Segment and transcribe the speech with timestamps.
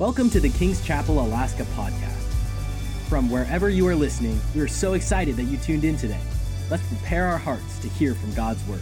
[0.00, 2.32] Welcome to the Kings Chapel Alaska podcast.
[3.10, 6.22] From wherever you are listening, we are so excited that you tuned in today.
[6.70, 8.80] Let's prepare our hearts to hear from God's word.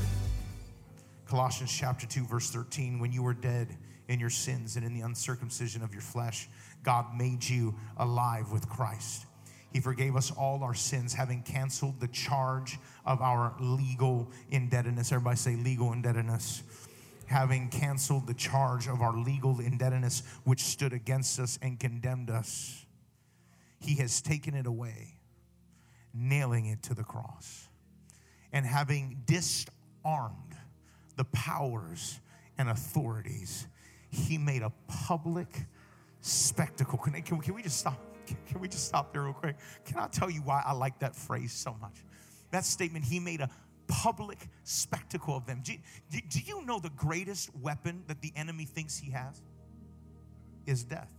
[1.27, 3.77] Colossians chapter 2, verse 13 when you were dead
[4.07, 6.49] in your sins and in the uncircumcision of your flesh,
[6.85, 9.27] God made you alive with Christ.
[9.73, 15.11] He forgave us all our sins, having canceled the charge of our legal indebtedness.
[15.11, 16.63] Everybody say legal indebtedness.
[17.29, 22.87] Having canceled the charge of our legal indebtedness, which stood against us and condemned us,
[23.81, 25.19] He has taken it away,
[26.15, 27.69] nailing it to the cross.
[28.51, 30.57] And having disarmed
[31.17, 32.19] the powers
[32.57, 33.67] and authorities,
[34.11, 35.67] He made a public
[36.23, 36.99] spectacle.
[36.99, 38.01] Can, can, can we just stop?
[38.47, 39.57] Can we just stop there real quick?
[39.85, 42.05] Can I tell you why I like that phrase so much?
[42.51, 43.51] That statement, he made a
[43.89, 45.63] public spectacle of them.
[45.65, 45.73] Do,
[46.11, 49.43] do, you know the greatest weapon that the enemy thinks he has?
[50.67, 51.11] Is death.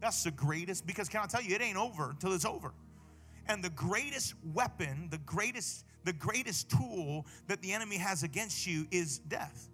[0.00, 2.72] That's the greatest, because can I tell you, it ain't over until it's over.
[3.48, 8.86] And the greatest weapon, the greatest, the greatest tool that the enemy has against you
[8.90, 9.68] is death.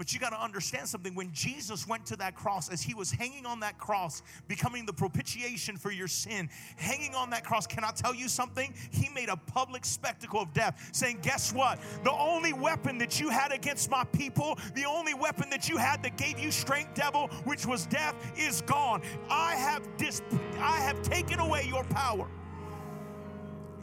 [0.00, 1.14] But you got to understand something.
[1.14, 4.94] When Jesus went to that cross, as he was hanging on that cross, becoming the
[4.94, 8.72] propitiation for your sin, hanging on that cross, can I tell you something?
[8.92, 11.80] He made a public spectacle of death, saying, Guess what?
[12.02, 16.02] The only weapon that you had against my people, the only weapon that you had
[16.04, 19.02] that gave you strength, devil, which was death, is gone.
[19.28, 20.22] I have, dis-
[20.60, 22.26] I have taken away your power.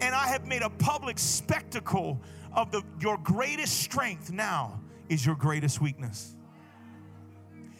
[0.02, 2.20] And I have made a public spectacle
[2.54, 6.36] of the, your greatest strength now is your greatest weakness.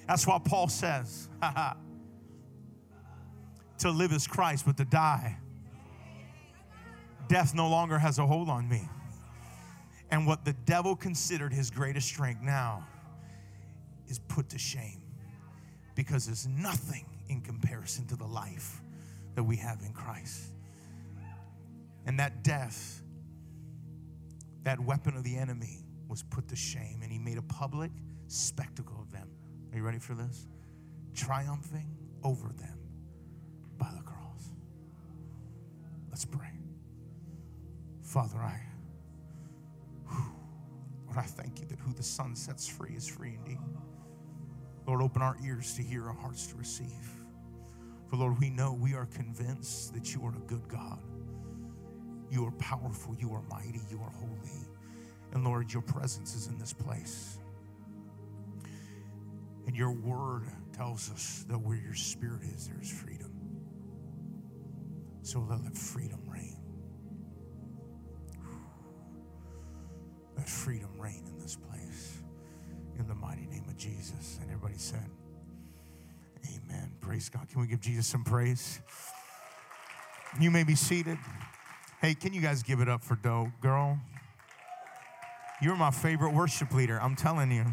[0.08, 1.28] That's why Paul says,
[3.80, 5.38] to live is Christ, but to die,
[7.28, 8.88] death no longer has a hold on me.
[10.10, 12.88] And what the devil considered his greatest strength now
[14.08, 15.02] is put to shame
[15.96, 18.82] because there's nothing in comparison to the life
[19.36, 20.54] that we have in Christ.
[22.06, 23.02] And that death,
[24.64, 27.92] that weapon of the enemy, was put to shame and he made a public
[28.28, 29.30] spectacle of them.
[29.72, 30.48] Are you ready for this?
[31.14, 31.88] Triumphing
[32.24, 32.80] over them
[33.78, 34.54] by the cross.
[36.10, 36.52] Let's pray.
[38.02, 38.60] Father, I,
[40.10, 40.32] whew,
[41.06, 43.60] Lord, I thank you that who the Son sets free is free indeed.
[44.88, 46.88] Lord, open our ears to hear, our hearts to receive.
[48.10, 51.00] For Lord, we know, we are convinced that you are a good God.
[52.32, 54.67] You are powerful, you are mighty, you are holy.
[55.38, 57.38] And Lord, your presence is in this place.
[59.68, 63.32] And your word tells us that where your spirit is, there's freedom.
[65.22, 66.58] So let freedom reign.
[70.36, 72.18] Let freedom reign in this place.
[72.98, 74.40] In the mighty name of Jesus.
[74.42, 75.08] And everybody said,
[76.48, 76.94] Amen.
[77.00, 77.48] Praise God.
[77.48, 78.80] Can we give Jesus some praise?
[80.40, 81.20] You may be seated.
[82.02, 84.00] Hey, can you guys give it up for Doe, girl?
[85.60, 87.02] You're my favorite worship leader.
[87.02, 87.66] I'm telling you.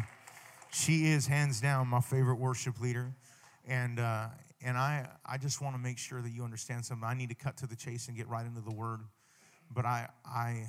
[0.71, 3.13] She is hands down my favorite worship leader.
[3.67, 4.29] And, uh,
[4.63, 7.07] and I, I just want to make sure that you understand something.
[7.07, 9.01] I need to cut to the chase and get right into the word.
[9.71, 10.65] But I, I,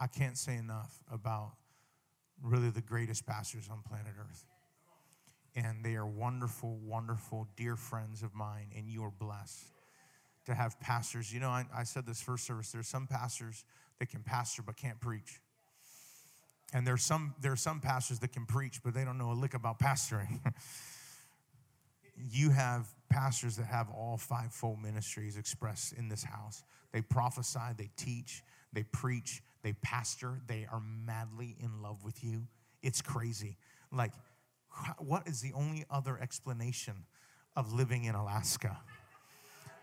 [0.00, 1.52] I can't say enough about
[2.42, 4.44] really the greatest pastors on planet Earth.
[5.54, 9.64] And they are wonderful, wonderful, dear friends of mine, and you are blessed
[10.46, 11.32] to have pastors.
[11.32, 13.64] You know, I, I said this first service there's some pastors
[14.00, 15.40] that can pastor but can't preach.
[16.72, 19.34] And there's some there are some pastors that can preach, but they don't know a
[19.34, 20.40] lick about pastoring.
[22.30, 26.62] you have pastors that have all fivefold ministries expressed in this house.
[26.92, 28.42] They prophesy, they teach,
[28.72, 32.46] they preach, they pastor, they are madly in love with you.
[32.82, 33.56] It's crazy.
[33.92, 34.12] Like,
[34.98, 36.94] what is the only other explanation
[37.56, 38.78] of living in Alaska?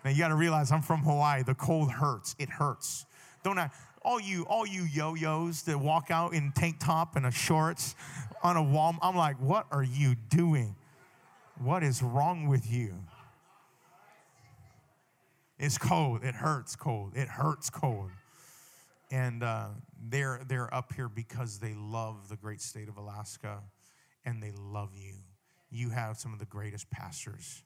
[0.04, 1.44] Now you got to realize I'm from Hawaii.
[1.44, 2.36] The cold hurts.
[2.40, 3.06] It hurts.
[3.44, 3.70] Don't I?
[4.08, 7.94] all you all you yo-yos that walk out in tank top and a shorts
[8.42, 10.75] on a wall i'm like what are you doing?
[11.59, 12.94] What is wrong with you?
[15.57, 16.24] It's cold.
[16.24, 17.13] It hurts cold.
[17.16, 18.12] It hurts cold.
[19.10, 19.69] And uh,
[20.07, 23.60] they're they're up here because they love the great state of alaska
[24.24, 25.16] and they love you.
[25.72, 27.63] You have some of the greatest pastors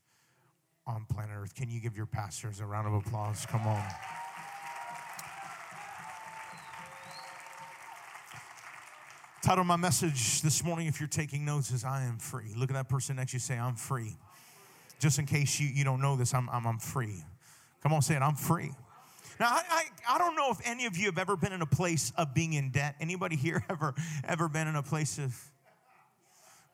[0.88, 1.54] on planet earth.
[1.54, 3.46] Can you give your pastors a round of applause?
[3.46, 3.84] Come on
[9.42, 12.54] Title my message this morning, if you're taking notes, is I am free.
[12.56, 14.16] Look at that person next to you, say, I'm free.
[15.00, 17.24] Just in case you, you don't know this, I'm, I'm, I'm free.
[17.82, 18.70] Come on, say it, I'm free.
[19.40, 21.66] Now, I, I, I, don't know if any of you have ever been in a
[21.66, 22.96] place of being in debt.
[23.02, 23.96] Anybody here ever,
[24.28, 25.36] ever been in a place of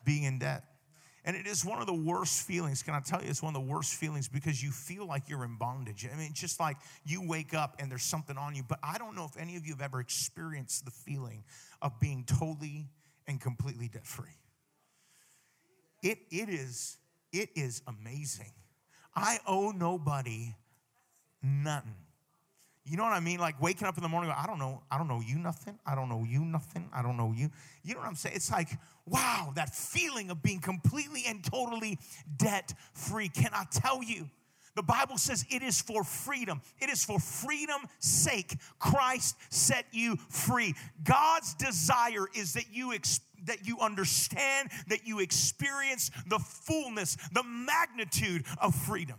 [0.03, 0.65] being in debt?
[1.27, 2.81] And it is one of the worst feelings.
[2.81, 5.43] Can I tell you, it's one of the worst feelings because you feel like you're
[5.43, 6.07] in bondage.
[6.09, 8.63] I mean, just like you wake up and there's something on you.
[8.65, 11.43] But I don't know if any of you have ever experienced the feeling
[11.81, 12.87] of being totally
[13.27, 14.39] and completely debt free.
[16.01, 16.95] It, it, is,
[17.33, 18.53] it is amazing.
[19.13, 20.55] I owe nobody
[21.43, 22.06] nothing.
[22.87, 23.39] You know what I mean?
[23.39, 25.77] Like waking up in the morning, I don't know, I don't know you nothing.
[25.85, 26.89] I don't know you nothing.
[26.93, 27.49] I don't know you.
[27.83, 28.35] You know what I'm saying?
[28.35, 28.69] It's like,
[29.05, 31.99] wow, that feeling of being completely and totally
[32.37, 33.29] debt free.
[33.29, 34.29] Can I tell you?
[34.75, 36.61] The Bible says it is for freedom.
[36.79, 38.55] It is for freedom's sake.
[38.77, 40.75] Christ set you free.
[41.03, 47.43] God's desire is that you experience that you understand, that you experience the fullness, the
[47.43, 49.17] magnitude of freedom.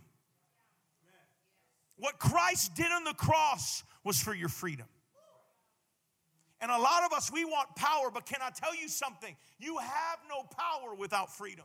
[1.99, 4.87] What Christ did on the cross was for your freedom.
[6.61, 9.37] And a lot of us, we want power, but can I tell you something?
[9.59, 11.65] You have no power without freedom.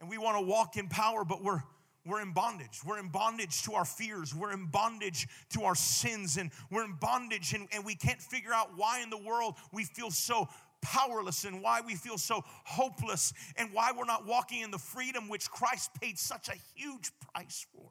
[0.00, 1.62] And we want to walk in power, but we're
[2.04, 2.80] we're in bondage.
[2.84, 4.34] We're in bondage to our fears.
[4.34, 6.36] We're in bondage to our sins.
[6.36, 9.84] And we're in bondage, and, and we can't figure out why in the world we
[9.84, 10.48] feel so
[10.82, 15.28] powerless and why we feel so hopeless and why we're not walking in the freedom
[15.28, 17.90] which Christ paid such a huge price for.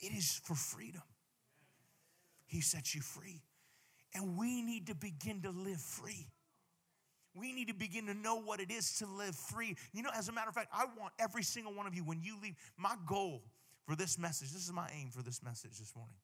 [0.00, 1.02] It is for freedom.
[2.46, 3.40] He sets you free.
[4.14, 6.28] And we need to begin to live free.
[7.34, 9.76] We need to begin to know what it is to live free.
[9.94, 12.20] You know, as a matter of fact, I want every single one of you, when
[12.20, 13.42] you leave, my goal
[13.86, 16.16] for this message, this is my aim for this message this morning.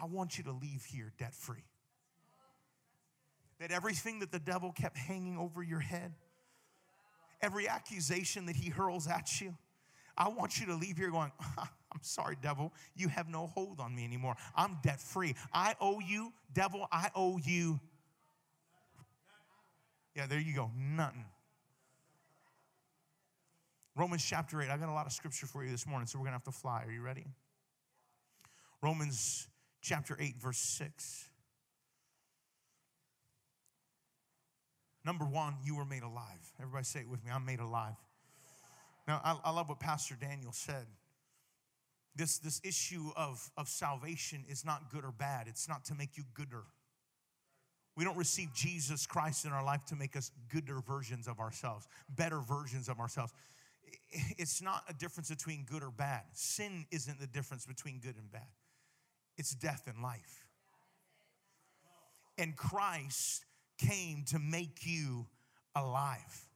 [0.00, 1.64] I want you to leave here debt free
[3.62, 6.12] that everything that the devil kept hanging over your head,
[7.40, 9.56] every accusation that he hurls at you,
[10.18, 13.94] I want you to leave here going, I'm sorry, devil, you have no hold on
[13.94, 14.34] me anymore.
[14.56, 15.36] I'm debt free.
[15.54, 17.78] I owe you, devil, I owe you.
[20.16, 21.24] Yeah, there you go, nothing.
[23.94, 24.70] Romans chapter 8.
[24.70, 26.50] I got a lot of scripture for you this morning, so we're to have to
[26.50, 26.82] fly.
[26.84, 27.26] Are you ready?
[28.82, 29.46] Romans
[29.82, 31.28] chapter 8, verse 6.
[35.04, 36.52] Number one, you were made alive.
[36.60, 37.96] Everybody say it with me I'm made alive.
[39.08, 40.86] Now, I, I love what Pastor Daniel said.
[42.14, 46.16] This, this issue of, of salvation is not good or bad, it's not to make
[46.16, 46.64] you gooder.
[47.96, 51.86] We don't receive Jesus Christ in our life to make us gooder versions of ourselves,
[52.08, 53.32] better versions of ourselves.
[54.38, 56.22] It's not a difference between good or bad.
[56.32, 58.48] Sin isn't the difference between good and bad,
[59.36, 60.46] it's death and life.
[62.38, 63.44] And Christ
[63.88, 65.26] came to make you
[65.74, 66.46] alive.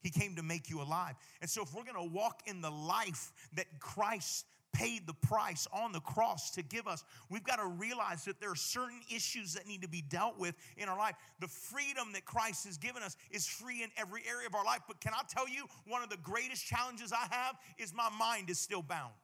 [0.00, 1.14] He came to make you alive.
[1.40, 5.92] And so, if we're gonna walk in the life that Christ paid the price on
[5.92, 9.66] the cross to give us, we've got to realize that there are certain issues that
[9.66, 11.14] need to be dealt with in our life.
[11.40, 14.80] The freedom that Christ has given us is free in every area of our life.
[14.86, 18.50] But can I tell you, one of the greatest challenges I have is my mind
[18.50, 19.14] is still bound.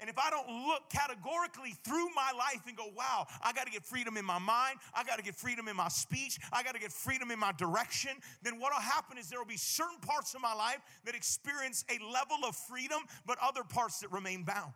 [0.00, 3.72] And if I don't look categorically through my life and go, wow, I got to
[3.72, 6.74] get freedom in my mind, I got to get freedom in my speech, I got
[6.74, 8.12] to get freedom in my direction,
[8.42, 11.84] then what will happen is there will be certain parts of my life that experience
[11.90, 14.72] a level of freedom, but other parts that remain bound.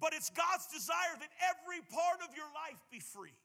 [0.00, 3.36] But it's God's desire that every part of your life be free.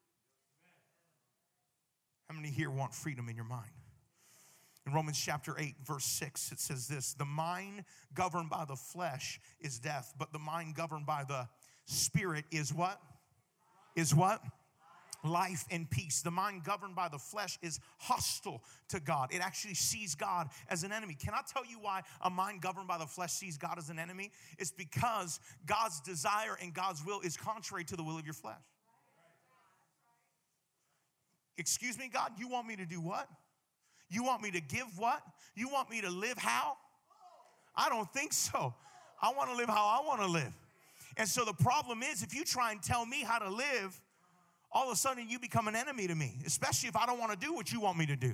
[2.28, 3.72] How many here want freedom in your mind?
[4.88, 9.42] In Romans chapter 8, verse 6, it says this The mind governed by the flesh
[9.60, 11.50] is death, but the mind governed by the
[11.86, 13.02] spirit is what?
[13.98, 14.42] Is what?
[15.26, 16.22] Life and peace.
[16.22, 19.34] The mind governed by the flesh is hostile to God.
[19.34, 21.18] It actually sees God as an enemy.
[21.20, 24.00] Can I tell you why a mind governed by the flesh sees God as an
[24.00, 24.32] enemy?
[24.58, 28.56] It's because God's desire and God's will is contrary to the will of your flesh.
[31.58, 33.28] Excuse me, God, you want me to do what?
[34.10, 35.22] You want me to give what?
[35.56, 36.78] You want me to live how?
[37.76, 38.74] I don't think so.
[39.22, 40.54] I want to live how I want to live.
[41.18, 44.00] And so the problem is, if you try and tell me how to live,
[44.72, 47.32] all of a sudden you become an enemy to me, especially if I don't want
[47.32, 48.34] to do what you want me to do.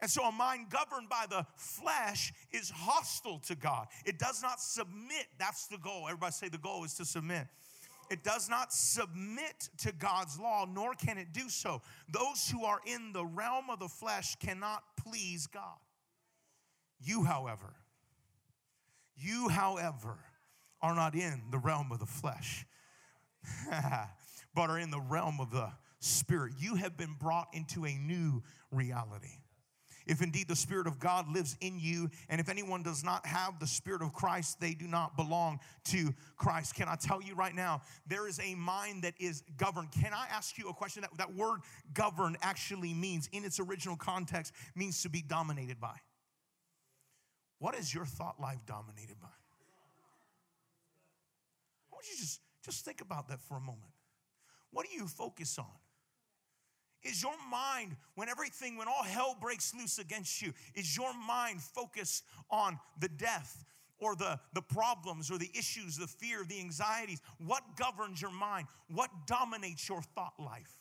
[0.00, 3.88] And so a mind governed by the flesh is hostile to God.
[4.04, 5.26] It does not submit.
[5.38, 6.04] That's the goal.
[6.06, 7.46] Everybody say the goal is to submit.
[8.10, 11.82] It does not submit to God's law, nor can it do so.
[12.10, 15.78] Those who are in the realm of the flesh cannot please God.
[17.00, 17.74] You, however,
[19.16, 20.16] you, however,
[20.80, 22.66] are not in the realm of the flesh,
[24.54, 26.54] but are in the realm of the spirit.
[26.58, 29.38] You have been brought into a new reality.
[30.08, 32.10] If indeed the Spirit of God lives in you.
[32.28, 36.12] And if anyone does not have the Spirit of Christ, they do not belong to
[36.36, 36.74] Christ.
[36.74, 39.92] Can I tell you right now, there is a mind that is governed.
[39.92, 41.02] Can I ask you a question?
[41.02, 41.60] That, that word
[41.92, 45.94] govern actually means, in its original context, means to be dominated by.
[47.58, 49.28] What is your thought life dominated by?
[51.92, 53.92] I want you to just, just think about that for a moment.
[54.70, 55.66] What do you focus on?
[57.02, 61.62] Is your mind, when everything, when all hell breaks loose against you, is your mind
[61.62, 63.64] focused on the death
[64.00, 67.20] or the, the problems or the issues, the fear, the anxieties?
[67.38, 68.66] What governs your mind?
[68.92, 70.72] What dominates your thought life?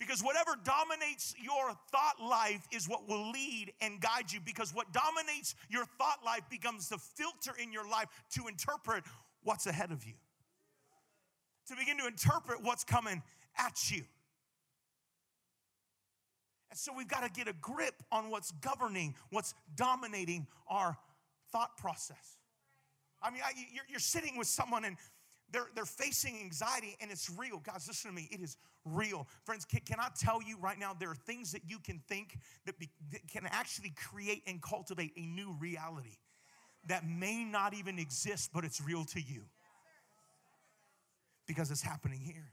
[0.00, 4.40] Because whatever dominates your thought life is what will lead and guide you.
[4.44, 9.04] Because what dominates your thought life becomes the filter in your life to interpret
[9.44, 10.14] what's ahead of you
[11.70, 13.22] to begin to interpret what's coming
[13.56, 14.02] at you.
[16.70, 20.96] And so we've got to get a grip on what's governing, what's dominating our
[21.50, 22.38] thought process.
[23.22, 24.96] I mean, I, you're, you're, sitting with someone and
[25.52, 27.58] they're, they're facing anxiety and it's real.
[27.58, 28.28] Guys, listen to me.
[28.30, 29.26] It is real.
[29.44, 32.38] Friends, can, can I tell you right now, there are things that you can think
[32.66, 36.16] that, be, that can actually create and cultivate a new reality
[36.86, 39.42] that may not even exist, but it's real to you
[41.50, 42.52] because it's happening here.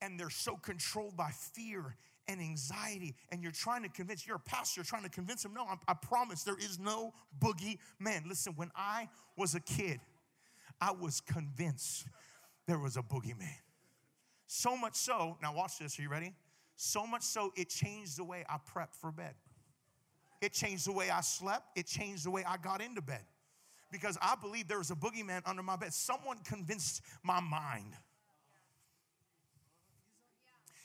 [0.00, 1.96] And they're so controlled by fear
[2.28, 5.54] and anxiety, and you're trying to convince, you're a pastor, you're trying to convince them,
[5.54, 8.22] no, I, I promise there is no boogie man.
[8.28, 9.98] Listen, when I was a kid,
[10.80, 12.06] I was convinced
[12.68, 13.48] there was a boogeyman.
[14.46, 16.34] So much so, now watch this, are you ready?
[16.76, 19.34] So much so, it changed the way I prepped for bed.
[20.40, 23.24] It changed the way I slept, it changed the way I got into bed
[23.90, 25.92] because I believe there was a boogeyman under my bed.
[25.92, 27.94] Someone convinced my mind.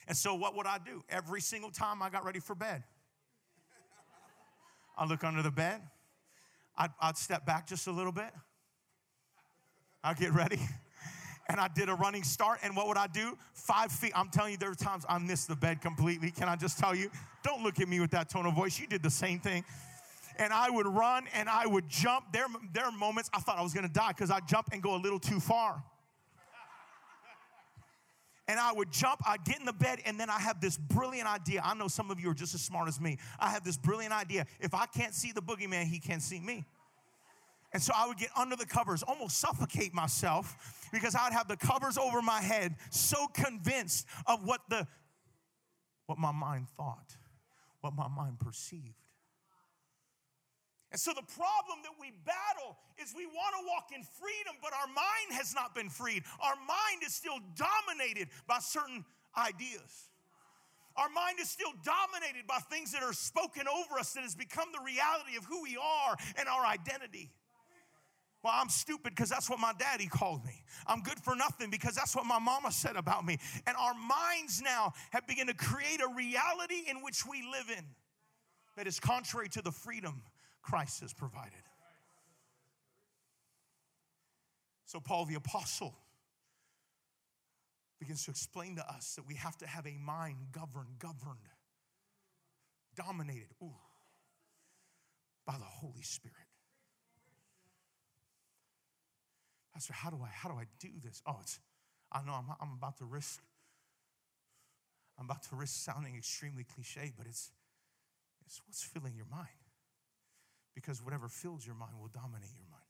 [0.08, 1.04] And so, what would I do?
[1.10, 2.84] Every single time I got ready for bed,
[4.98, 5.82] I look under the bed,
[6.78, 8.32] I'd, I'd step back just a little bit,
[10.04, 10.60] I'd get ready,
[11.50, 12.60] and I did a running start.
[12.64, 13.38] And what would I do?
[13.54, 14.12] Five feet.
[14.14, 16.32] I'm telling you, there are times I missed the bed completely.
[16.32, 17.10] Can I just tell you?
[17.44, 18.78] Don't look at me with that tone of voice.
[18.80, 19.64] You did the same thing
[20.38, 22.34] and I would run and I would jump.
[22.34, 24.96] There, there are moments I thought I was gonna die because I'd jump and go
[24.96, 25.84] a little too far.
[28.48, 31.30] And I would jump, I'd get in the bed, and then I have this brilliant
[31.30, 31.62] idea.
[31.64, 33.18] I know some of you are just as smart as me.
[33.40, 34.46] I have this brilliant idea.
[34.60, 36.66] If I can't see the boogeyman, he can't see me.
[37.72, 41.58] And so I would get under the covers, almost suffocate myself because I'd have the
[41.58, 44.88] covers over my head, so convinced of what the
[46.06, 47.16] what my mind thought,
[47.82, 49.03] what my mind perceived.
[50.94, 54.74] And so the problem that we battle is we want to walk in freedom, but
[54.78, 56.22] our mind has not been freed.
[56.40, 59.04] Our mind is still dominated by certain
[59.36, 60.14] ideas.
[60.96, 64.70] Our mind is still dominated by things that are spoken over us that has become
[64.72, 67.32] the reality of who we are and our identity.
[68.44, 70.62] Well, I'm stupid because that's what my daddy called me.
[70.86, 73.40] I'm good for nothing because that's what my mama said about me.
[73.66, 77.84] And our minds now have begun to create a reality in which we live in
[78.78, 80.22] that is contrary to the freedom
[80.64, 81.62] Christ has provided.
[84.86, 85.94] So, Paul the Apostle
[88.00, 91.50] begins to explain to us that we have to have a mind governed, governed,
[92.96, 93.76] dominated ooh,
[95.46, 96.36] by the Holy Spirit.
[99.74, 101.22] Pastor, how do I how do I do this?
[101.26, 101.60] Oh, it's
[102.12, 103.42] I know I'm, I'm about to risk.
[105.18, 107.52] I'm about to risk sounding extremely cliche, but it's
[108.46, 109.63] it's what's filling your mind
[110.76, 112.82] because whatever fills your mind will dominate your mind.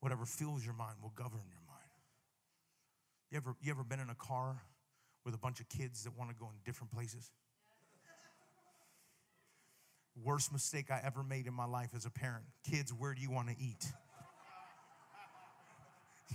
[0.00, 1.80] Whatever fills your mind will govern your mind.
[3.30, 4.60] You ever, you ever been in a car
[5.24, 7.30] with a bunch of kids that want to go in different places?
[10.22, 12.44] Worst mistake I ever made in my life as a parent.
[12.70, 13.86] Kids, where do you want to eat?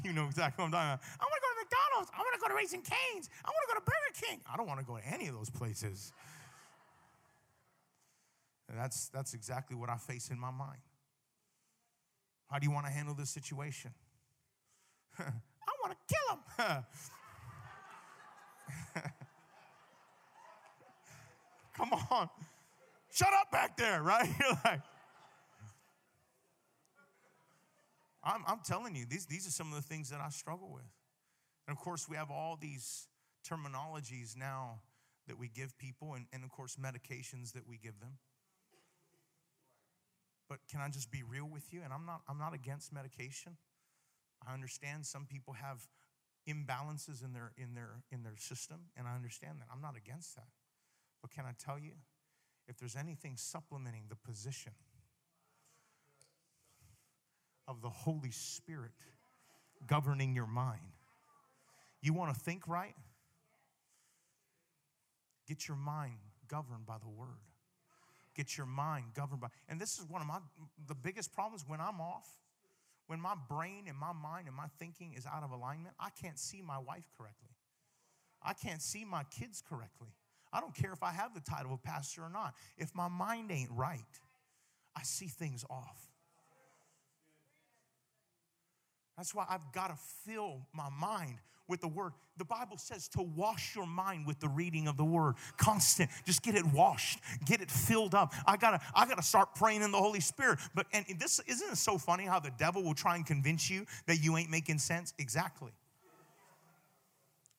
[0.04, 1.02] You know exactly what I'm talking about.
[1.20, 2.12] I want to go to McDonald's.
[2.16, 3.28] I want to go to Raising Cane's.
[3.44, 4.40] I want to go to Burger King.
[4.48, 6.14] I don't want to go to any of those places.
[8.70, 10.80] And that's, that's exactly what I face in my mind.
[12.50, 13.92] How do you want to handle this situation?
[15.20, 15.24] I
[15.84, 16.84] want to kill him.
[21.76, 22.30] Come on.
[23.12, 24.30] Shut up back there, right?
[24.40, 24.82] You're like,
[28.24, 30.84] I'm, I'm telling you, these, these are some of the things that I struggle with.
[31.68, 33.08] And of course, we have all these
[33.48, 34.82] terminologies now
[35.28, 38.18] that we give people, and, and of course, medications that we give them.
[40.50, 41.82] But can I just be real with you?
[41.84, 43.58] And I'm not, I'm not against medication.
[44.46, 45.88] I understand some people have
[46.50, 49.68] imbalances in their in their in their system, and I understand that.
[49.72, 50.48] I'm not against that.
[51.22, 51.92] But can I tell you,
[52.68, 54.72] if there's anything supplementing the position
[57.68, 58.94] of the Holy Spirit
[59.86, 60.94] governing your mind,
[62.02, 62.96] you want to think right?
[65.48, 67.49] Get your mind governed by the word.
[68.40, 70.38] Get your mind governed by, and this is one of my
[70.88, 72.26] the biggest problems when I'm off,
[73.08, 76.40] when my brain and my mind and my thinking is out of alignment, I can't
[76.40, 77.50] see my wife correctly.
[78.42, 80.08] I can't see my kids correctly.
[80.54, 82.54] I don't care if I have the title of pastor or not.
[82.78, 84.00] If my mind ain't right,
[84.96, 86.08] I see things off.
[89.18, 92.14] That's why I've got to fill my mind with the word.
[92.38, 95.36] The Bible says to wash your mind with the reading of the word.
[95.58, 96.10] Constant.
[96.26, 97.20] Just get it washed.
[97.46, 98.34] Get it filled up.
[98.46, 100.60] I gotta, I gotta start praying in the Holy Spirit.
[100.74, 103.86] But and this isn't it so funny how the devil will try and convince you
[104.08, 105.14] that you ain't making sense?
[105.20, 105.72] Exactly.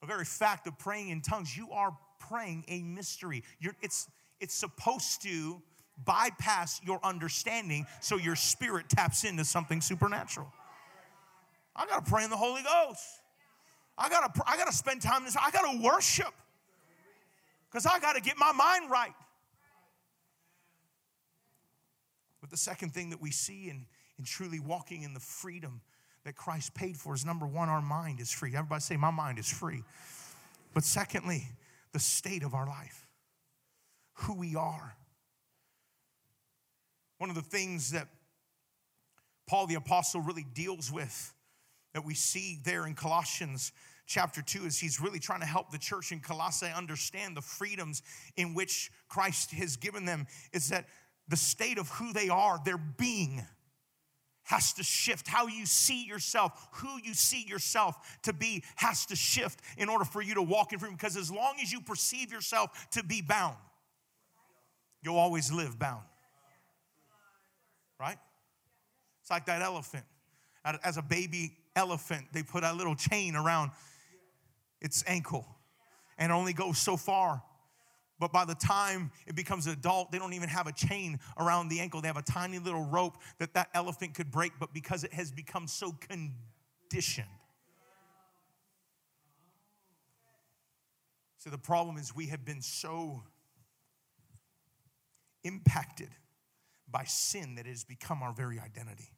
[0.01, 3.45] The very fact of praying in tongues, you are praying a mystery.
[3.61, 4.09] You're, it's,
[4.41, 5.63] it's supposed to
[6.05, 10.51] bypass your understanding so your spirit taps into something supernatural.
[11.77, 13.20] I got to pray in the Holy Ghost.
[14.01, 15.37] I got to I got to spend time in this.
[15.37, 16.33] I got to worship.
[17.71, 19.15] Cuz I got to get my mind right.
[22.41, 23.87] But the second thing that we see in,
[24.19, 25.83] in truly walking in the freedom
[26.25, 28.55] that Christ paid for is number one, our mind is free.
[28.55, 29.83] Everybody say, My mind is free.
[30.73, 31.49] But secondly,
[31.93, 33.07] the state of our life,
[34.15, 34.97] who we are.
[37.19, 38.09] One of the things that
[39.47, 41.35] Paul the Apostle really deals with
[41.93, 43.73] that we see there in Colossians
[44.11, 48.03] chapter 2 is he's really trying to help the church in Colossae understand the freedoms
[48.37, 50.87] in which Christ has given them is that
[51.29, 53.47] the state of who they are, their being,
[54.43, 55.29] has to shift.
[55.29, 60.05] How you see yourself, who you see yourself to be, has to shift in order
[60.05, 60.97] for you to walk in freedom.
[60.97, 63.55] Because as long as you perceive yourself to be bound,
[65.03, 66.03] you'll always live bound.
[68.01, 68.19] Right?
[69.21, 70.05] It's like that elephant.
[70.65, 73.71] As a baby elephant, they put a little chain around
[74.81, 75.47] its ankle
[76.19, 77.43] and only goes so far.
[78.19, 81.69] But by the time it becomes an adult, they don't even have a chain around
[81.69, 82.03] the ankle.
[82.03, 85.33] They have a tiny little rope that that elephant could break, but because it has
[85.33, 87.27] become so conditioned.
[91.39, 93.23] So the problem is we have been so
[95.43, 96.11] impacted
[96.91, 99.09] by sin that it has become our very identity.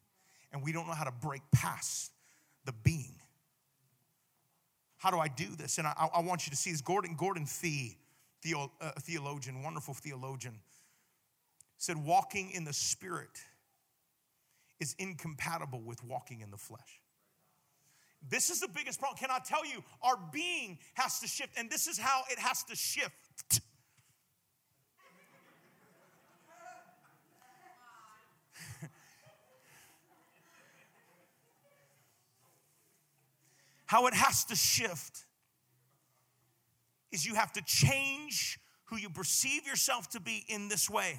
[0.52, 2.12] And we don't know how to break past
[2.64, 3.16] the being.
[5.02, 5.78] How do I do this?
[5.78, 6.80] And I, I want you to see this.
[6.80, 7.98] Gordon, Gordon Fee,
[8.40, 10.60] theo, uh, theologian, wonderful theologian,
[11.76, 13.40] said walking in the spirit
[14.78, 17.00] is incompatible with walking in the flesh.
[18.30, 19.18] This is the biggest problem.
[19.18, 22.62] Can I tell you, our being has to shift, and this is how it has
[22.64, 23.60] to shift.
[33.92, 35.26] How it has to shift
[37.10, 41.14] is you have to change who you perceive yourself to be in this way.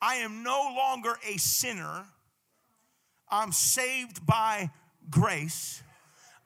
[0.00, 2.04] I am no longer a sinner.
[3.28, 4.70] I'm saved by
[5.10, 5.82] grace.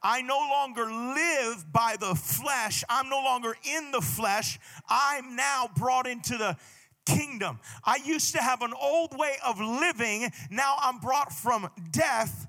[0.02, 2.82] I no longer live by the flesh.
[2.88, 4.58] I'm no longer in the flesh.
[4.88, 6.56] I'm now brought into the
[7.04, 7.60] kingdom.
[7.84, 10.32] I used to have an old way of living.
[10.50, 12.46] Now I'm brought from death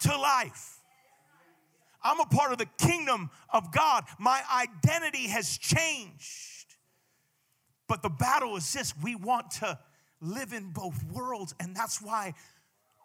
[0.00, 0.78] to life.
[2.02, 4.04] I'm a part of the kingdom of God.
[4.18, 6.76] My identity has changed.
[7.88, 9.78] But the battle is this we want to
[10.20, 12.34] live in both worlds, and that's why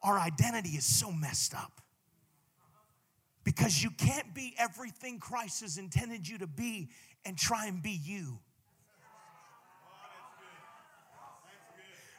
[0.04, 1.82] our identity is so messed up.
[3.44, 6.90] Because you can't be everything Christ has intended you to be
[7.26, 8.40] and try and be you.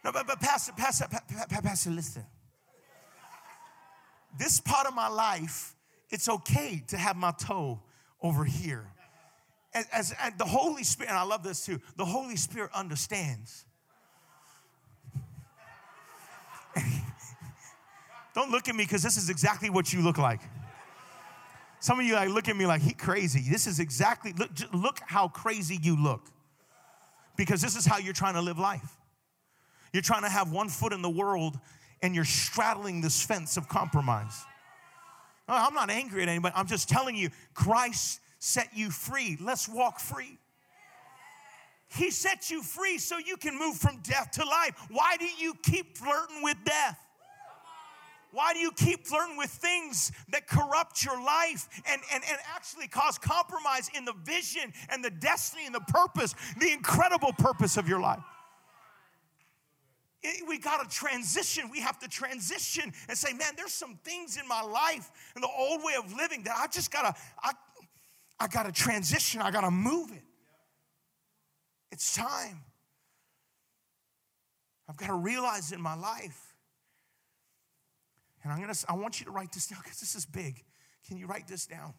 [0.05, 2.27] No, but, but Pastor, Pastor, Pastor, Pastor, listen
[4.39, 5.75] this part of my life,
[6.11, 7.81] it's okay to have my toe
[8.23, 8.87] over here.
[9.73, 13.65] As, as, as the Holy Spirit, and I love this too, the Holy Spirit understands.
[18.35, 20.41] Don't look at me because this is exactly what you look like.
[21.81, 23.45] Some of you like look at me like he crazy.
[23.49, 26.23] This is exactly look, look how crazy you look.
[27.37, 28.97] Because this is how you're trying to live life.
[29.93, 31.59] You're trying to have one foot in the world
[32.05, 34.45] and you're straddling this fence of compromise.
[35.49, 36.55] I'm not angry at anybody.
[36.55, 39.39] I'm just telling you, Christ set you free.
[39.41, 40.39] Let's walk free.
[41.89, 44.75] He set you free so you can move from death to life.
[44.91, 46.99] Why do you keep flirting with death?
[48.33, 52.89] Why do you keep flirting with things that corrupt your life and, and, and actually
[52.89, 57.89] cause compromise in the vision and the destiny and the purpose, the incredible purpose of
[57.89, 58.21] your life?
[60.25, 61.69] Eh, we got to transition.
[61.71, 65.51] We have to transition and say, man, there's some things in my life and the
[65.57, 67.53] old way of living that I just gotta, I,
[68.41, 69.43] I gotta transition.
[69.43, 70.23] I gotta move it.
[71.93, 72.63] It's time.
[74.89, 76.55] I've got to realize in my life
[78.43, 80.63] and I'm gonna, I want you to write this down because this is big.
[81.07, 81.95] Can you write this down?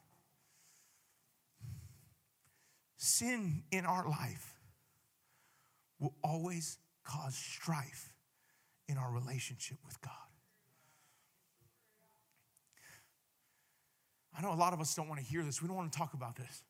[2.97, 4.53] Sin in our life
[5.99, 8.14] will always cause strife
[8.88, 10.12] in our relationship with God.
[14.38, 15.62] I know a lot of us don't want to hear this.
[15.62, 16.63] We don't want to talk about this.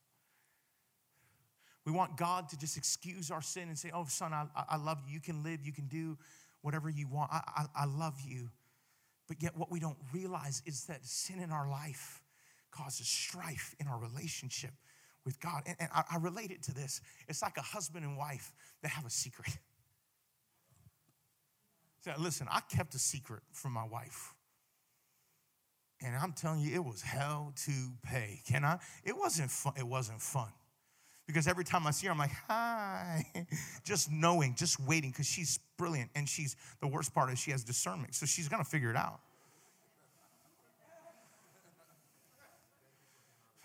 [1.85, 4.99] We want God to just excuse our sin and say, Oh, son, I, I love
[5.05, 5.13] you.
[5.13, 6.17] You can live, you can do
[6.61, 7.31] whatever you want.
[7.31, 8.49] I, I, I love you.
[9.27, 12.21] But yet, what we don't realize is that sin in our life
[12.71, 14.71] causes strife in our relationship
[15.25, 15.63] with God.
[15.65, 18.89] And, and I, I relate it to this it's like a husband and wife that
[18.89, 19.57] have a secret.
[22.19, 24.33] Listen, I kept a secret from my wife.
[26.01, 27.71] And I'm telling you, it was hell to
[28.03, 28.41] pay.
[28.47, 28.79] Can I?
[29.03, 29.73] It wasn't fun.
[29.77, 30.49] It wasn't fun.
[31.25, 33.25] Because every time I see her, I'm like, hi.
[33.83, 36.11] just knowing, just waiting, because she's brilliant.
[36.15, 38.13] And she's, the worst part is she has discernment.
[38.13, 39.19] So she's to figure it out.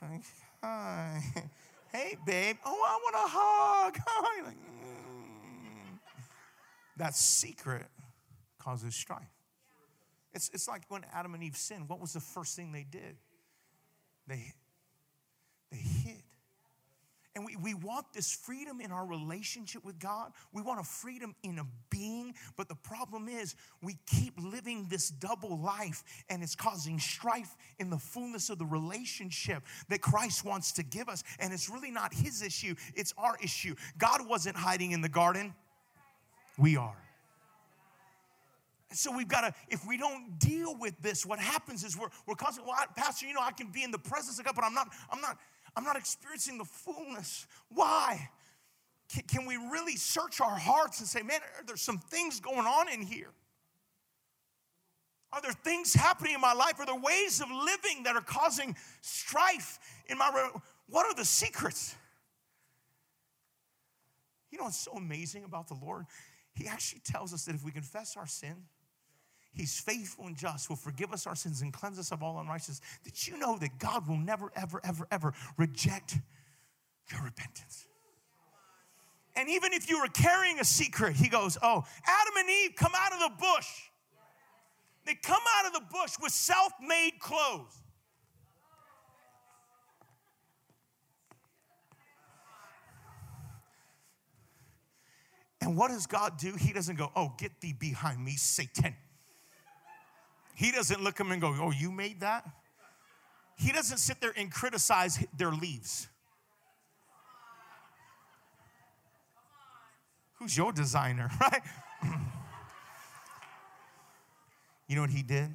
[0.02, 0.22] Like,
[0.62, 1.22] hi.
[1.92, 2.56] Hey, babe.
[2.64, 3.94] Oh, I want a hug.
[4.46, 5.98] like, mm.
[6.98, 7.86] That secret
[8.60, 9.32] causes strife.
[10.32, 11.88] It's, it's like when Adam and Eve sinned.
[11.88, 13.16] What was the first thing they did?
[14.28, 14.54] They,
[15.72, 16.22] they hid.
[17.36, 20.32] And we, we want this freedom in our relationship with God.
[20.52, 22.34] We want a freedom in a being.
[22.56, 27.88] But the problem is, we keep living this double life, and it's causing strife in
[27.88, 31.22] the fullness of the relationship that Christ wants to give us.
[31.38, 33.76] And it's really not his issue, it's our issue.
[33.96, 35.54] God wasn't hiding in the garden,
[36.58, 36.96] we are.
[38.92, 42.34] So we've got to, if we don't deal with this, what happens is we're, we're
[42.34, 44.74] constantly, well, Pastor, you know, I can be in the presence of God, but I'm
[44.74, 45.38] not, I'm not,
[45.76, 47.46] I'm not experiencing the fullness.
[47.68, 48.28] Why?
[49.12, 52.88] Can, can we really search our hearts and say, man, there's some things going on
[52.88, 53.30] in here?
[55.32, 56.80] Are there things happening in my life?
[56.80, 60.50] Are there ways of living that are causing strife in my
[60.88, 61.94] What are the secrets?
[64.50, 66.06] You know what's so amazing about the Lord?
[66.54, 68.56] He actually tells us that if we confess our sin,
[69.52, 72.80] He's faithful and just, will forgive us our sins and cleanse us of all unrighteousness.
[73.02, 76.16] Did you know that God will never, ever, ever, ever reject
[77.10, 77.86] your repentance?
[79.34, 82.92] And even if you were carrying a secret, he goes, Oh, Adam and Eve come
[82.96, 83.68] out of the bush.
[85.06, 87.74] They come out of the bush with self made clothes.
[95.60, 96.54] And what does God do?
[96.54, 98.94] He doesn't go, Oh, get thee behind me, Satan.
[100.60, 102.46] He doesn't look at them and go, Oh, you made that?
[103.56, 106.06] He doesn't sit there and criticize their leaves.
[110.34, 111.62] Who's your designer, right?
[114.86, 115.48] you know what he did?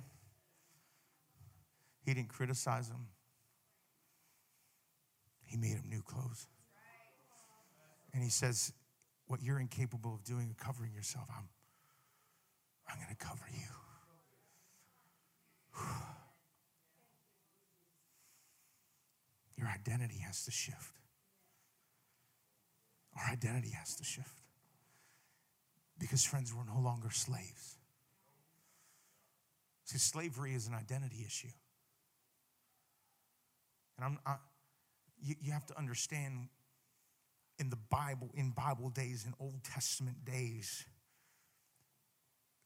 [2.04, 3.06] He didn't criticize them.
[5.46, 6.48] He made them new clothes.
[8.12, 8.74] And he says,
[9.28, 11.48] What you're incapable of doing, covering yourself, I'm,
[12.90, 13.70] I'm going to cover you.
[19.58, 20.94] Your identity has to shift.
[23.16, 24.30] Our identity has to shift.
[25.98, 27.78] Because, friends, we're no longer slaves.
[29.86, 31.54] See, slavery is an identity issue.
[33.98, 34.36] And I'm, I,
[35.22, 36.50] you, you have to understand
[37.60, 40.86] in the Bible, in Bible days, in Old Testament days,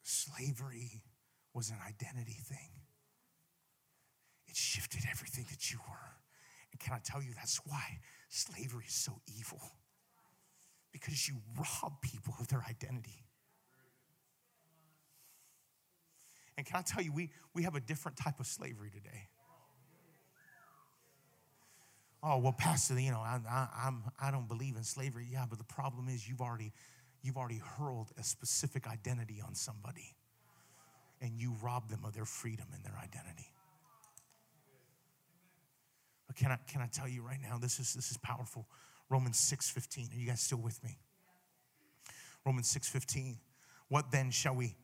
[0.02, 1.04] slavery
[1.54, 2.79] was an identity thing.
[4.90, 6.12] Shifted everything that you were.
[6.72, 8.00] And can I tell you that's why
[8.30, 9.62] slavery is so evil?
[10.92, 13.26] Because you rob people of their identity.
[16.58, 19.28] And can I tell you, we, we have a different type of slavery today.
[22.22, 25.28] Oh, well, Pastor, you know, I, I, I'm, I don't believe in slavery.
[25.32, 26.74] Yeah, but the problem is you've already,
[27.22, 30.16] you've already hurled a specific identity on somebody
[31.22, 33.52] and you rob them of their freedom and their identity.
[36.30, 38.68] But can I, can I tell you right now, this is, this is powerful.
[39.10, 40.16] Romans 6.15.
[40.16, 41.00] Are you guys still with me?
[42.46, 43.38] Romans 6.15.
[43.88, 44.78] What then shall we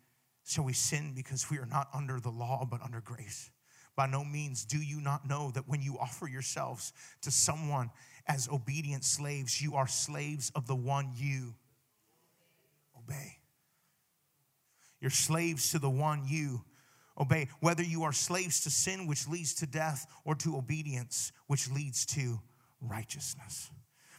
[0.43, 3.49] shall we sin because we are not under the law, but under grace.
[3.95, 7.89] By no means do you not know that when you offer yourselves to someone
[8.27, 11.55] as obedient slaves, you are slaves of the one you
[12.97, 13.37] obey.
[14.99, 16.63] You're slaves to the one you
[17.17, 17.47] obey.
[17.59, 22.05] Whether you are slaves to sin, which leads to death, or to obedience, which leads
[22.07, 22.39] to
[22.81, 23.71] righteousness.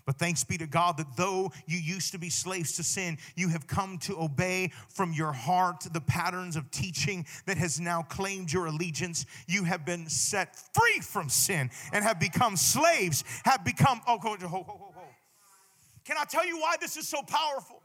[0.07, 3.49] But thanks be to God that though you used to be slaves to sin, you
[3.49, 8.53] have come to obey from your heart the patterns of teaching that has now claimed
[8.53, 9.27] your allegiance.
[9.49, 14.21] You have been set free from sin and have become slaves, have become, oh.
[16.05, 17.83] Can I tell you why this is so powerful?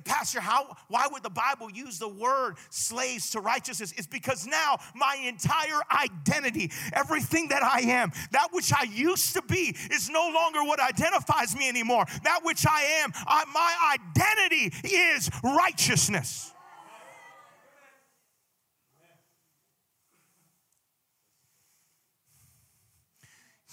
[0.00, 3.92] Pastor, how, why would the Bible use the word slaves to righteousness?
[3.96, 9.42] It's because now my entire identity, everything that I am, that which I used to
[9.42, 12.04] be, is no longer what identifies me anymore.
[12.24, 16.52] That which I am, I, my identity is righteousness.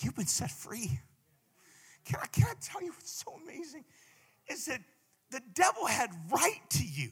[0.01, 0.99] You've been set free.
[2.05, 3.83] Can I, can I tell you what's so amazing?
[4.47, 4.81] Is that
[5.31, 7.09] the devil had right to you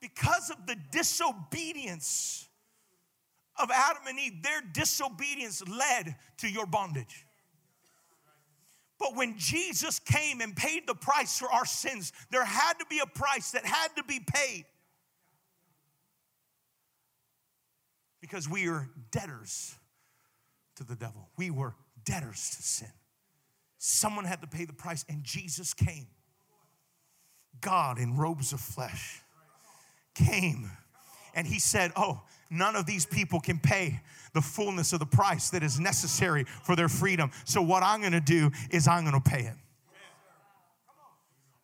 [0.00, 2.48] because of the disobedience
[3.56, 4.42] of Adam and Eve.
[4.42, 7.26] Their disobedience led to your bondage.
[8.98, 13.00] But when Jesus came and paid the price for our sins, there had to be
[13.00, 14.64] a price that had to be paid.
[18.20, 19.74] Because we are debtors
[20.76, 21.28] to the devil.
[21.36, 21.74] We were
[22.04, 22.92] debtors to sin.
[23.78, 26.06] Someone had to pay the price, and Jesus came
[27.60, 29.22] God in robes of flesh
[30.14, 30.70] came
[31.34, 34.00] and he said, Oh, none of these people can pay
[34.32, 37.30] the fullness of the price that is necessary for their freedom.
[37.44, 39.54] So, what I'm gonna do is I'm gonna pay it.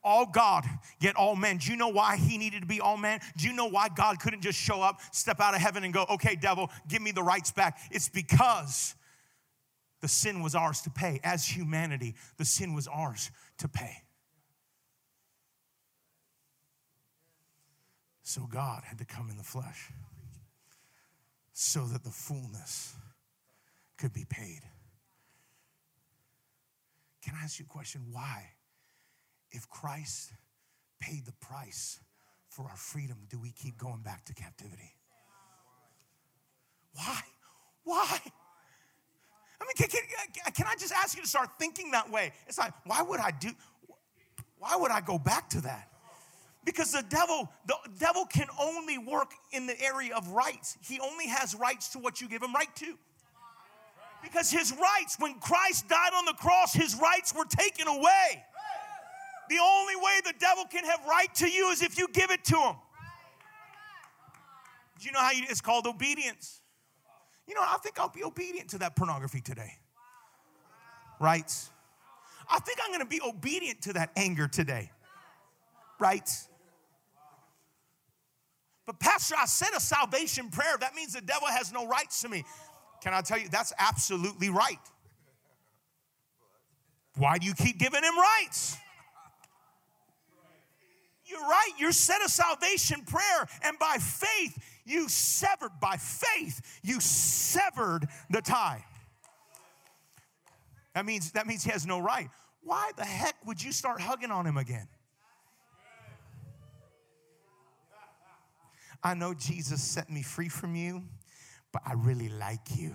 [0.03, 0.65] All God,
[0.99, 1.59] yet all men.
[1.59, 3.21] Do you know why he needed to be all man?
[3.37, 6.07] Do you know why God couldn't just show up, step out of heaven, and go,
[6.09, 7.79] okay, devil, give me the rights back?
[7.91, 8.95] It's because
[10.01, 11.21] the sin was ours to pay.
[11.23, 13.99] As humanity, the sin was ours to pay.
[18.31, 19.91] So God had to come in the flesh
[21.53, 22.95] so that the fullness
[23.99, 24.61] could be paid.
[27.25, 28.03] Can I ask you a question?
[28.13, 28.53] Why?
[29.51, 30.31] If Christ
[31.01, 31.99] paid the price
[32.51, 34.95] for our freedom, do we keep going back to captivity?
[36.95, 37.21] Why?
[37.83, 38.21] Why?
[39.61, 42.31] I mean, can, can, can, I just ask you to start thinking that way?
[42.47, 43.51] It's like, why would I do,
[44.57, 45.90] why would I go back to that?
[46.71, 50.79] Because the devil, the devil can only work in the area of rights.
[50.81, 52.97] He only has rights to what you give him right to.
[54.23, 58.45] Because his rights, when Christ died on the cross, his rights were taken away.
[59.49, 62.45] The only way the devil can have right to you is if you give it
[62.45, 62.77] to him.
[65.01, 66.61] Do you know how you, it's called obedience?
[67.49, 69.73] You know, I think I'll be obedient to that pornography today.
[71.19, 71.71] Rights.
[72.49, 74.93] I think I'm going to be obedient to that anger today.
[75.99, 76.47] Rights.
[78.91, 80.77] But, Pastor, I said a salvation prayer.
[80.81, 82.43] That means the devil has no rights to me.
[83.01, 84.81] Can I tell you, that's absolutely right.
[87.17, 88.77] Why do you keep giving him rights?
[91.25, 91.71] You're right.
[91.79, 98.43] You said a salvation prayer, and by faith, you severed, by faith, you severed the
[98.43, 98.85] tie.
[100.97, 102.29] That means, that means he has no right.
[102.65, 104.89] Why the heck would you start hugging on him again?
[109.03, 111.03] I know Jesus set me free from you,
[111.73, 112.95] but I really like you.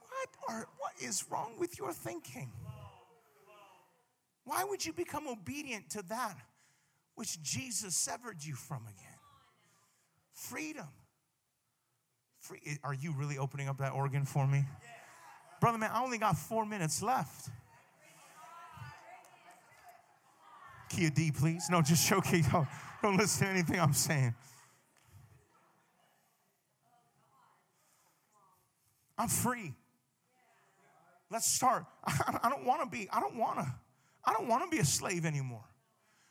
[0.00, 2.50] What, are, what is wrong with your thinking?
[4.44, 6.36] Why would you become obedient to that
[7.16, 9.18] which Jesus severed you from again?
[10.32, 10.88] Freedom.
[12.40, 14.64] Free, are you really opening up that organ for me?
[15.60, 17.50] Brother, man, I only got four minutes left.
[20.88, 21.66] Kia D, please.
[21.70, 22.46] No, just showcase.
[22.50, 22.68] Don't,
[23.02, 24.34] don't listen to anything I'm saying.
[29.18, 29.74] I'm free.
[31.30, 31.86] Let's start.
[32.06, 33.74] I don't want to be, I don't want to,
[34.24, 35.64] I don't want to be a slave anymore.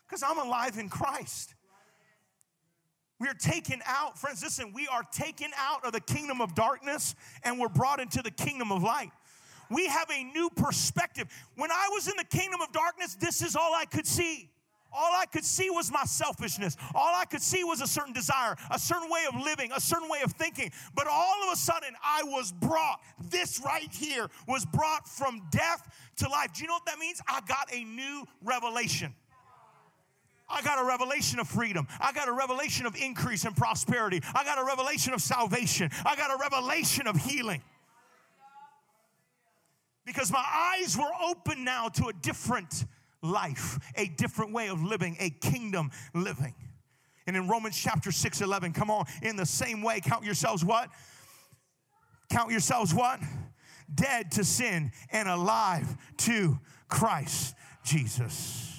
[0.08, 1.56] Because I'm alive in Christ.
[3.20, 7.16] We are taken out, friends, listen, we are taken out of the kingdom of darkness
[7.44, 9.12] and we're brought into the kingdom of light.
[9.70, 11.28] We have a new perspective.
[11.56, 14.50] When I was in the kingdom of darkness, this is all I could see.
[14.98, 16.78] All I could see was my selfishness.
[16.94, 20.08] All I could see was a certain desire, a certain way of living, a certain
[20.08, 20.72] way of thinking.
[20.96, 26.14] But all of a sudden, I was brought, this right here was brought from death
[26.18, 26.54] to life.
[26.54, 27.22] Do you know what that means?
[27.28, 29.14] I got a new revelation.
[30.48, 31.88] I got a revelation of freedom.
[32.00, 34.22] I got a revelation of increase and prosperity.
[34.34, 35.90] I got a revelation of salvation.
[36.06, 37.62] I got a revelation of healing.
[40.06, 42.86] Because my eyes were open now to a different
[43.22, 46.54] life, a different way of living, a kingdom living.
[47.28, 50.90] And in Romans chapter 6 11, come on, in the same way, count yourselves what?
[52.30, 53.20] Count yourselves what?
[53.94, 58.75] Dead to sin and alive to Christ Jesus.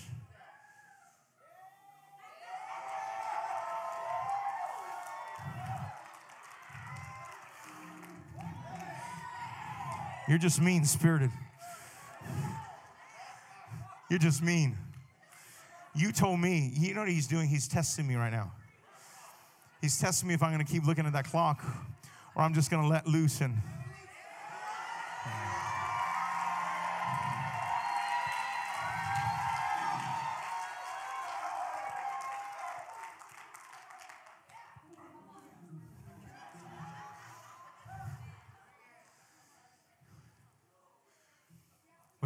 [10.28, 11.30] You're just mean spirited.
[14.10, 14.76] You're just mean.
[15.94, 17.48] You told me, you know what he's doing?
[17.48, 18.52] He's testing me right now.
[19.80, 21.64] He's testing me if I'm going to keep looking at that clock
[22.34, 23.56] or I'm just going to let loose and.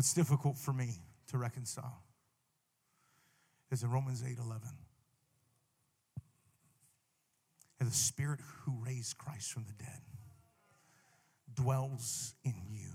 [0.01, 0.95] What's difficult for me
[1.29, 2.03] to reconcile
[3.71, 4.63] is in Romans 8 11.
[7.79, 10.01] And the Spirit who raised Christ from the dead
[11.55, 12.93] dwells in you.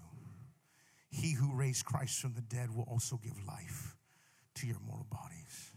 [1.12, 3.96] He who raised Christ from the dead will also give life
[4.56, 5.74] to your mortal bodies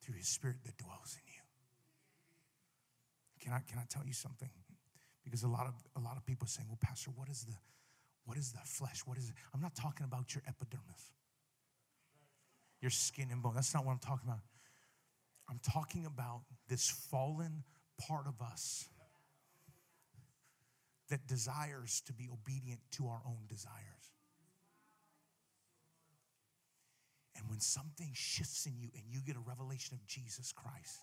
[0.00, 1.42] through his Spirit that dwells in you.
[3.40, 4.50] Can I, can I tell you something?
[5.24, 7.56] Because a lot of a lot of people are saying, "Well, Pastor, what is the
[8.24, 9.00] what is the flesh?
[9.06, 11.12] What is it?" I'm not talking about your epidermis,
[12.80, 13.54] your skin and bone.
[13.54, 14.42] That's not what I'm talking about.
[15.48, 17.64] I'm talking about this fallen
[17.98, 18.88] part of us
[21.08, 24.12] that desires to be obedient to our own desires.
[27.36, 31.02] And when something shifts in you and you get a revelation of Jesus Christ,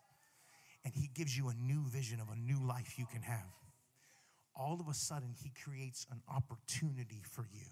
[0.84, 3.46] and He gives you a new vision of a new life you can have
[4.56, 7.66] all of a sudden he creates an opportunity for you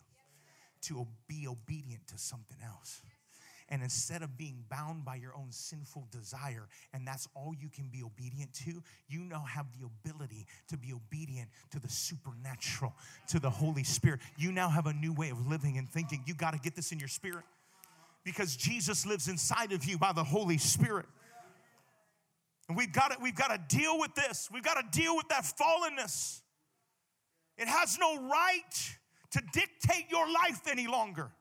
[0.84, 3.02] to be obedient to something else.
[3.70, 7.90] And instead of being bound by your own sinful desire, and that's all you can
[7.90, 12.96] be obedient to, you now have the ability to be obedient to the supernatural,
[13.28, 14.22] to the Holy Spirit.
[14.38, 16.24] You now have a new way of living and thinking.
[16.26, 17.44] You got to get this in your spirit
[18.24, 21.06] because Jesus lives inside of you by the Holy Spirit.
[22.70, 24.50] And we've got to, we've got to deal with this.
[24.52, 26.42] We've got to deal with that fallenness.
[27.58, 28.96] It has no right
[29.32, 31.32] to dictate your life any longer.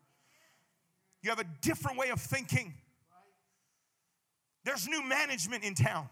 [1.23, 2.75] You have a different way of thinking.
[4.65, 6.09] There's new management in town.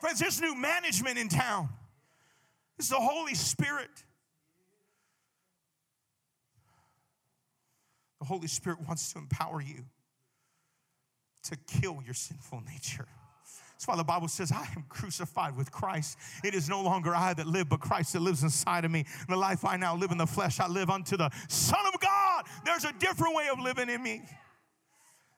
[0.00, 1.68] Friends, there's new management in town.
[2.78, 3.90] It's the Holy Spirit.
[8.20, 9.84] The Holy Spirit wants to empower you
[11.44, 13.06] to kill your sinful nature.
[13.74, 16.16] That's why the Bible says, I am crucified with Christ.
[16.44, 19.04] It is no longer I that live, but Christ that lives inside of me.
[19.28, 22.44] The life I now live in the flesh, I live unto the Son of God.
[22.64, 24.22] There's a different way of living in me.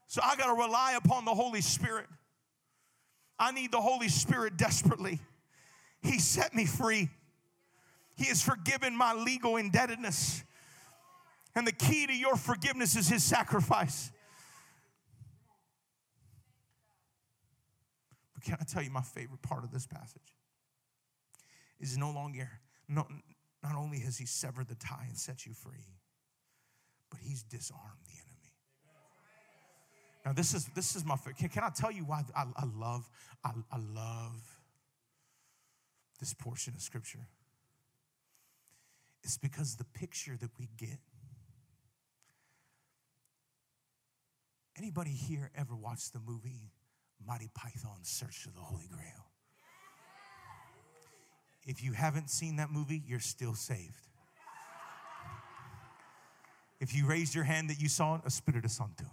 [0.07, 2.07] So I got to rely upon the Holy Spirit.
[3.38, 5.20] I need the Holy Spirit desperately.
[6.03, 7.09] He set me free.
[8.16, 10.44] He has forgiven my legal indebtedness.
[11.55, 14.12] And the key to your forgiveness is His sacrifice.
[18.46, 20.32] Can I tell you my favorite part of this passage?
[21.80, 22.48] Is no longer,
[22.88, 23.09] not,
[23.61, 25.98] not only has he severed the tie and set you free,
[27.11, 28.52] but he's disarmed the enemy.
[30.24, 33.11] Now, this is this is my can, can I tell you why I, I love
[33.44, 34.40] I, I love
[36.20, 37.26] this portion of scripture?
[39.24, 40.98] It's because the picture that we get.
[44.78, 46.70] Anybody here ever watched the movie
[47.24, 49.26] Monty Python's Search for the Holy Grail.
[51.66, 54.07] If you haven't seen that movie, you're still saved.
[56.81, 59.07] If you raised your hand that you saw it, Espiritu Santo.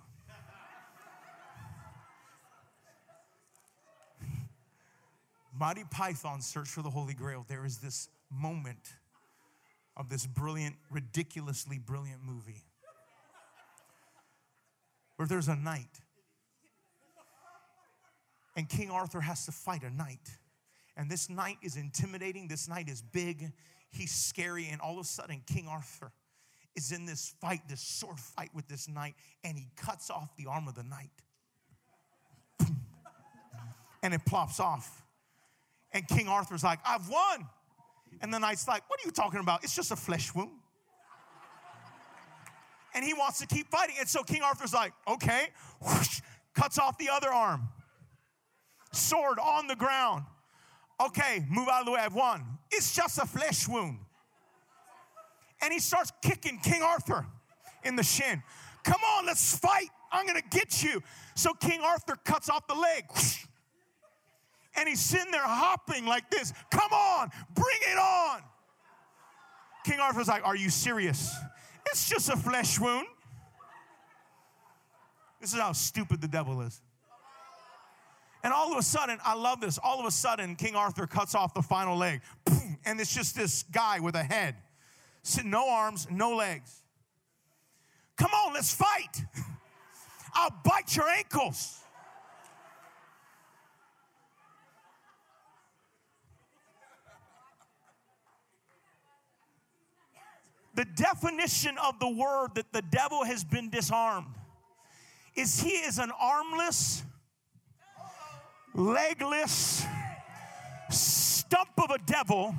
[5.57, 8.95] Monty Python's Search for the Holy Grail, there is this moment
[9.95, 12.65] of this brilliant, ridiculously brilliant movie
[15.15, 16.01] where there's a knight
[18.55, 20.29] and King Arthur has to fight a knight.
[20.95, 22.47] And this knight is intimidating.
[22.47, 23.51] This knight is big.
[23.89, 24.69] He's scary.
[24.71, 26.11] And all of a sudden, King Arthur
[26.75, 30.47] is in this fight, this sword fight with this knight, and he cuts off the
[30.47, 31.09] arm of the knight.
[34.03, 35.03] and it plops off.
[35.91, 37.47] And King Arthur's like, I've won.
[38.21, 39.63] And the knight's like, What are you talking about?
[39.63, 40.51] It's just a flesh wound.
[42.93, 43.95] and he wants to keep fighting.
[43.99, 45.47] And so King Arthur's like, okay,
[45.81, 46.21] whoosh,
[46.53, 47.69] cuts off the other arm.
[48.93, 50.25] Sword on the ground.
[51.03, 51.99] Okay, move out of the way.
[51.99, 52.43] I've won.
[52.71, 53.99] It's just a flesh wound.
[55.61, 57.25] And he starts kicking King Arthur
[57.83, 58.43] in the shin.
[58.83, 59.89] Come on, let's fight.
[60.11, 61.01] I'm gonna get you.
[61.35, 63.05] So King Arthur cuts off the leg.
[64.75, 66.51] And he's sitting there hopping like this.
[66.71, 68.41] Come on, bring it on.
[69.85, 71.31] King Arthur's like, Are you serious?
[71.91, 73.05] It's just a flesh wound.
[75.39, 76.81] This is how stupid the devil is.
[78.43, 79.79] And all of a sudden, I love this.
[79.81, 82.21] All of a sudden, King Arthur cuts off the final leg.
[82.85, 84.55] And it's just this guy with a head.
[85.45, 86.81] No arms, no legs.
[88.17, 89.23] Come on, let's fight.
[90.33, 91.79] I'll bite your ankles.
[100.75, 104.35] The definition of the word that the devil has been disarmed
[105.35, 107.03] is he is an armless,
[108.75, 109.85] legless
[110.89, 112.55] stump of a devil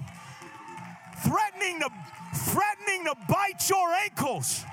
[1.22, 1.88] threatening to
[2.34, 4.64] threatening to bite your ankles.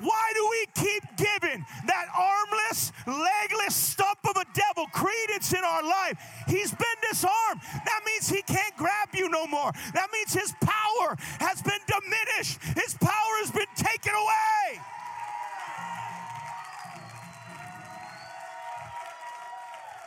[0.00, 5.82] Why do we keep giving that armless, legless stump of a devil credence in our
[5.82, 6.18] life?
[6.48, 7.60] He's been disarmed.
[7.84, 9.70] That means he can't grab you no more.
[9.94, 14.82] That means his power has been diminished, his power has been taken away.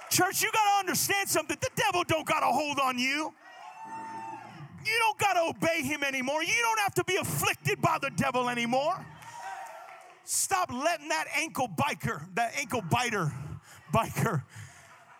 [0.09, 1.57] Church, you got to understand something.
[1.59, 3.33] The devil don't got a hold on you.
[4.85, 6.43] You don't got to obey him anymore.
[6.43, 9.05] You don't have to be afflicted by the devil anymore.
[10.23, 13.31] Stop letting that ankle biker, that ankle biter,
[13.93, 14.43] biker,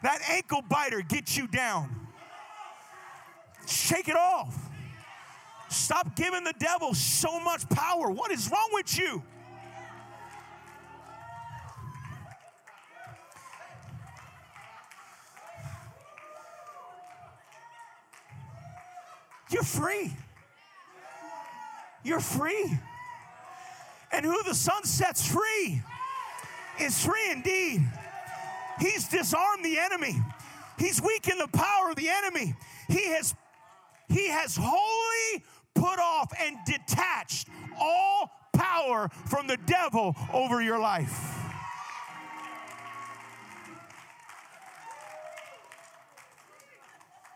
[0.03, 2.07] that ankle biter get you down.
[3.67, 4.57] Shake it off.
[5.69, 8.09] Stop giving the devil so much power.
[8.09, 9.23] What is wrong with you?
[19.49, 20.13] You're free.
[22.03, 22.77] You're free.
[24.11, 25.81] And who the Son sets free
[26.79, 27.81] is free indeed.
[28.79, 30.15] He's disarmed the enemy.
[30.77, 32.55] He's weakened the power of the enemy.
[32.87, 33.33] He has
[34.09, 35.43] he has wholly
[35.75, 41.33] put off and detached all power from the devil over your life.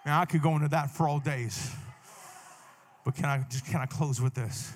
[0.05, 1.71] Now I could go into that for all days.
[3.03, 4.73] But can I just can I close with this?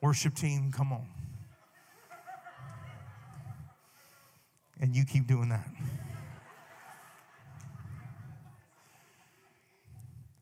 [0.00, 1.06] Worship team, come on.
[4.80, 5.68] And you keep doing that.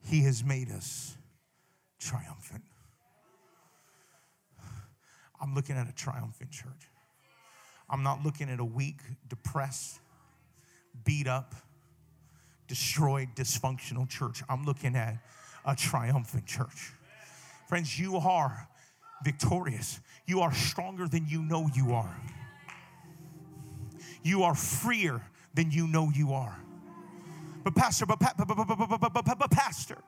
[0.05, 1.16] He has made us
[1.99, 2.62] triumphant.
[5.40, 6.88] I'm looking at a triumphant church.
[7.88, 10.01] I'm not looking at a weak, depressed,
[11.05, 11.55] beat up,
[12.68, 14.42] destroyed, dysfunctional church.
[14.49, 15.18] I'm looking at
[15.67, 16.93] a triumphant church.
[17.69, 18.69] Friends, you are
[19.25, 20.01] victorious.
[20.27, 22.21] You are stronger than you know you are.
[24.23, 25.23] You are freer
[25.55, 26.57] than you know you are.
[27.64, 29.99] But pastor, but, but, but, but, but pastor,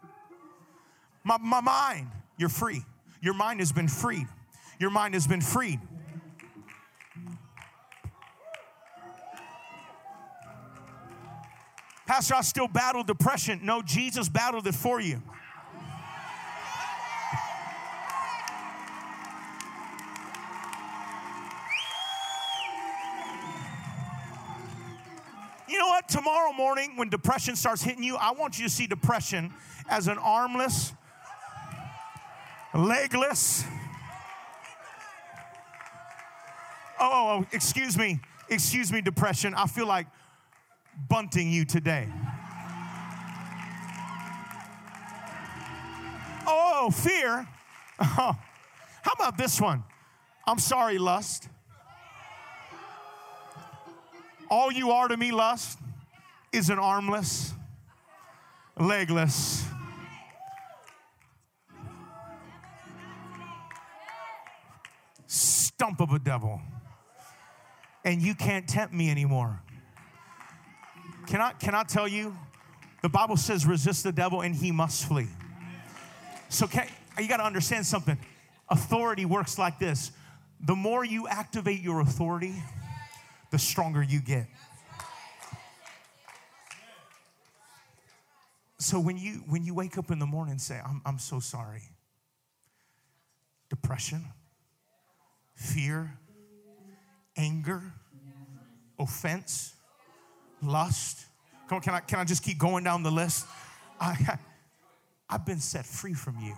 [1.24, 2.84] my, my mind, you're free.
[3.20, 4.28] Your mind has been freed.
[4.78, 5.80] Your mind has been freed.
[12.06, 13.60] Pastor, I still battle depression.
[13.62, 15.20] No, Jesus battled it for you.
[26.58, 29.54] Morning, when depression starts hitting you, I want you to see depression
[29.88, 30.92] as an armless,
[32.74, 33.64] legless.
[37.00, 38.18] Oh, oh, oh, excuse me.
[38.48, 39.54] Excuse me, depression.
[39.54, 40.08] I feel like
[41.08, 42.08] bunting you today.
[46.44, 47.46] Oh, fear.
[48.00, 48.36] Oh,
[49.02, 49.84] how about this one?
[50.44, 51.48] I'm sorry, lust.
[54.50, 55.78] All you are to me, lust,
[56.52, 57.52] is an armless,
[58.78, 59.64] legless,
[65.26, 66.60] stump of a devil.
[68.04, 69.60] And you can't tempt me anymore.
[71.26, 72.36] Can I, can I tell you?
[73.02, 75.28] The Bible says, resist the devil and he must flee.
[76.48, 76.88] So can,
[77.18, 78.18] you got to understand something.
[78.68, 80.12] Authority works like this
[80.60, 82.54] the more you activate your authority,
[83.50, 84.46] the stronger you get.
[88.78, 91.40] So when you when you wake up in the morning and say, I'm, I'm so
[91.40, 91.82] sorry.
[93.68, 94.24] Depression,
[95.54, 96.18] fear,
[97.36, 97.82] anger,
[98.98, 99.74] offense,
[100.62, 101.26] lust.
[101.68, 103.46] Come on, can I, can I just keep going down the list?
[104.00, 104.38] I,
[105.28, 106.54] I've been set free from you.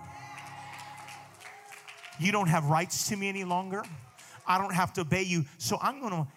[2.19, 3.83] You don't have rights to me any longer.
[4.47, 5.45] I don't have to obey you.
[5.57, 6.27] So I'm going to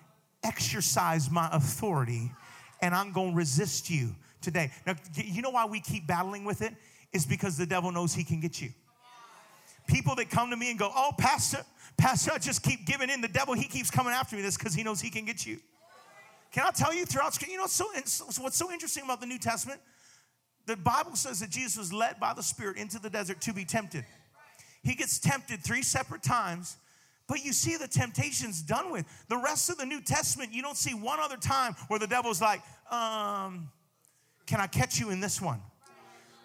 [0.43, 2.33] exercise my authority
[2.81, 4.15] and I'm going to resist you
[4.45, 4.71] today.
[4.87, 6.75] Now, you know why we keep battling with it?
[7.13, 8.71] Is because the devil knows he can get you.
[9.87, 11.65] People that come to me and go, Oh, Pastor,
[11.97, 13.21] Pastor, I just keep giving in.
[13.21, 14.43] The devil, he keeps coming after me.
[14.43, 15.59] This because he knows he can get you.
[16.53, 17.53] Can I tell you throughout Scripture?
[17.53, 17.87] You know, so,
[18.41, 19.81] what's so interesting about the New Testament?
[20.67, 23.65] The Bible says that Jesus was led by the Spirit into the desert to be
[23.65, 24.05] tempted.
[24.83, 26.77] He gets tempted three separate times,
[27.27, 29.05] but you see the temptation's done with.
[29.29, 32.41] The rest of the New Testament, you don't see one other time where the devil's
[32.41, 33.69] like, um,
[34.47, 35.61] can I catch you in this one?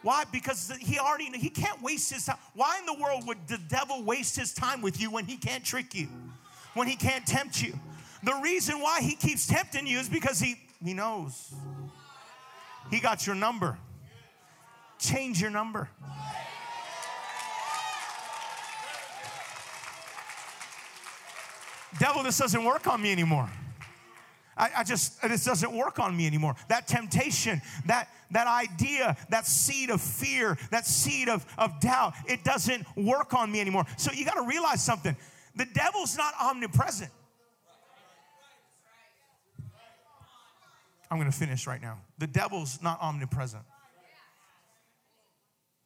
[0.01, 0.23] Why?
[0.31, 2.37] Because he already he can't waste his time.
[2.53, 5.63] Why in the world would the devil waste his time with you when he can't
[5.63, 6.07] trick you?
[6.73, 7.77] When he can't tempt you?
[8.23, 11.53] The reason why he keeps tempting you is because he he knows.
[12.89, 13.77] He got your number.
[14.99, 15.89] Change your number.
[21.99, 23.49] Devil, this doesn't work on me anymore.
[24.60, 26.55] I, I, just, this doesn't work on me anymore.
[26.68, 32.43] That temptation, that, that idea, that seed of fear, that seed of, of doubt, it
[32.43, 33.86] doesn't work on me anymore.
[33.97, 35.16] So you got to realize something.
[35.55, 37.10] The devil's not omnipresent.
[41.10, 41.99] I'm going to finish right now.
[42.18, 43.64] The devil's not omnipresent.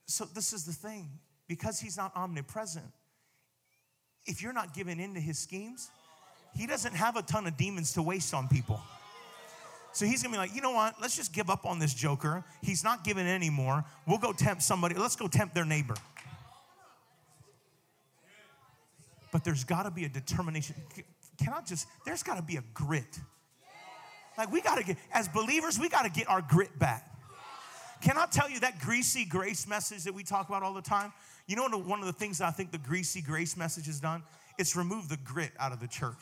[0.08, 1.10] So this is the thing.
[1.48, 2.86] Because he's not omnipresent,
[4.26, 5.92] if you're not giving in to his schemes,
[6.56, 8.82] he doesn't have a ton of demons to waste on people.
[9.92, 10.96] So he's gonna be like, you know what?
[11.00, 12.44] Let's just give up on this joker.
[12.62, 13.86] He's not giving anymore.
[14.08, 14.96] We'll go tempt somebody.
[14.96, 15.96] Let's go tempt their neighbor.
[19.32, 20.76] But there's gotta be a determination.
[21.38, 23.20] Can I just, there's gotta be a grit.
[24.38, 27.10] Like we gotta get, as believers, we gotta get our grit back.
[28.02, 31.14] Can I tell you that greasy grace message that we talk about all the time?
[31.48, 34.24] You know, one of the things I think the greasy grace message has done?
[34.58, 36.18] It's removed the grit out of the church.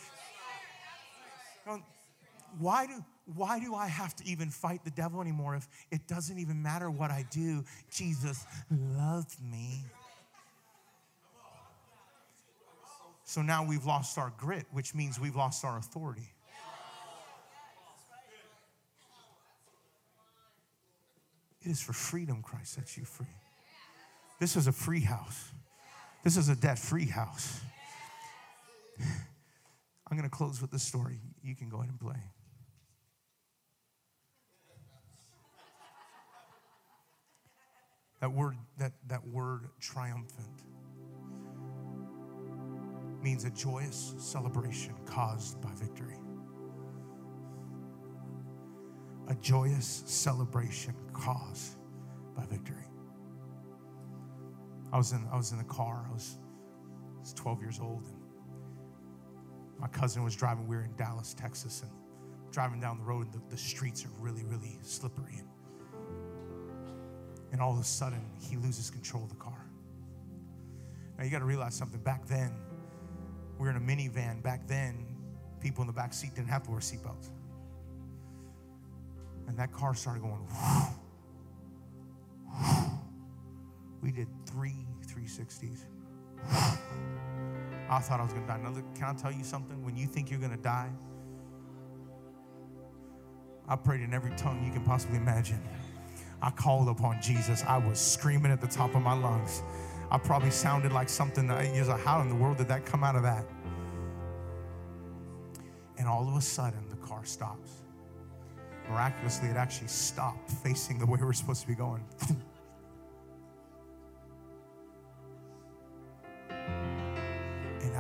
[2.60, 3.04] Why do,
[3.34, 6.92] why do I have to even fight the devil anymore if it doesn't even matter
[6.92, 7.64] what I do?
[7.90, 9.86] Jesus loves me.
[13.24, 16.34] So now we've lost our grit, which means we've lost our authority.
[21.64, 23.28] It is for freedom Christ sets you free.
[24.40, 25.52] This is a free house.
[26.24, 27.62] This is a debt free house.
[30.12, 31.22] I'm going to close with this story.
[31.42, 32.22] You can go ahead and play.
[38.20, 40.64] That word, that, that word triumphant
[43.24, 46.18] means a joyous celebration caused by victory.
[49.30, 51.78] A joyous celebration caused
[52.36, 52.86] by victory.
[54.92, 56.38] I was in, I was in the car, I was,
[57.16, 58.21] I was 12 years old, and
[59.82, 60.68] my cousin was driving.
[60.68, 61.92] We were in Dallas, Texas, and
[62.52, 65.40] driving down the road, and the, the streets are really, really slippery.
[65.40, 65.48] And,
[67.52, 69.66] and all of a sudden, he loses control of the car.
[71.18, 72.00] Now, you got to realize something.
[72.02, 72.54] Back then,
[73.58, 74.44] we were in a minivan.
[74.44, 75.06] Back then,
[75.60, 77.30] people in the back seat didn't have to wear seatbelts.
[79.48, 80.48] And that car started going,
[84.02, 85.86] we did three 360s.
[87.92, 88.60] I thought I was going to die.
[88.64, 89.84] Now, can I tell you something?
[89.84, 90.90] When you think you're going to die,
[93.68, 95.62] I prayed in every tongue you can possibly imagine.
[96.42, 97.64] I called upon Jesus.
[97.68, 99.62] I was screaming at the top of my lungs.
[100.10, 103.04] I probably sounded like something that you like, how in the world did that come
[103.04, 103.46] out of that?
[105.98, 107.72] And all of a sudden, the car stops.
[108.90, 112.04] Miraculously, it actually stopped facing the way we're supposed to be going.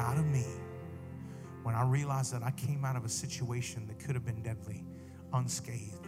[0.02, 0.46] out of me
[1.64, 4.84] when I realized that I came out of a situation that could have been deadly
[5.32, 6.08] unscathed.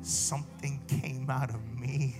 [0.00, 2.16] Something came out of me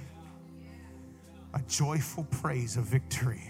[1.55, 3.43] a joyful praise of victory.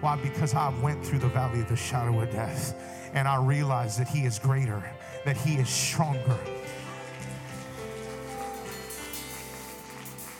[0.00, 0.16] Why?
[0.16, 2.74] Because I went through the valley of the shadow of death
[3.12, 4.82] and I realized that He is greater,
[5.24, 6.38] that He is stronger.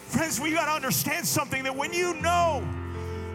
[0.06, 2.66] Friends, we got to understand something that when you know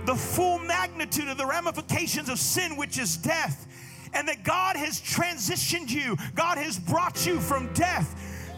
[0.10, 3.68] the full magnitude of the ramifications of sin, which is death,
[4.16, 8.10] and that God has transitioned you, God has brought you from death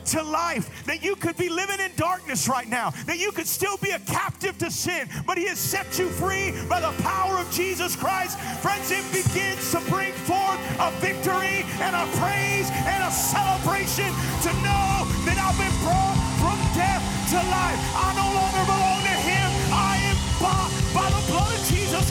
[0.06, 3.76] to life, that you could be living in darkness right now, that you could still
[3.84, 7.52] be a captive to sin, but He has set you free by the power of
[7.52, 8.40] Jesus Christ.
[8.64, 14.08] Friends, it begins to bring forth a victory and a praise and a celebration
[14.48, 17.04] to know that I've been brought from death
[17.36, 17.80] to life.
[17.92, 18.91] I no longer belong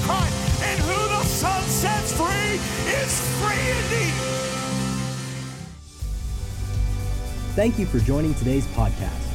[0.02, 0.62] Christ.
[0.62, 2.60] And who the Son sets free
[2.92, 4.14] is free indeed.
[7.54, 9.26] Thank you for joining today's podcast.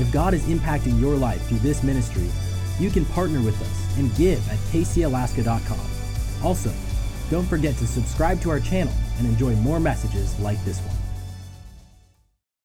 [0.00, 2.28] If God is impacting your life through this ministry,
[2.78, 5.80] you can partner with us and give at kcalaska.com.
[6.44, 6.72] Also,
[7.30, 11.05] don't forget to subscribe to our channel and enjoy more messages like this one.